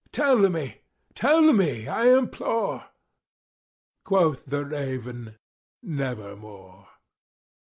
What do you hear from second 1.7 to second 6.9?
I implore!" Quoth the raven, "Nevermore."